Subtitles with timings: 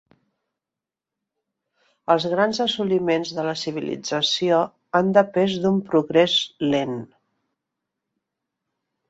[2.13, 4.63] Els grans assoliments de la civilització
[5.01, 6.39] han depès d'un progrés
[6.75, 6.99] lent.